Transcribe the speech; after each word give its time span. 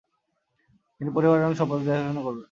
তিনি 1.01 1.09
পরিবার 1.15 1.37
এবং 1.41 1.53
সম্পদের 1.55 1.85
দেখাশুনা 1.87 2.21
করবেন। 2.21 2.39